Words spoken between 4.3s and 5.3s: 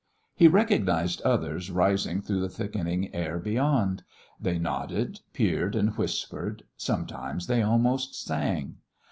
they nodded,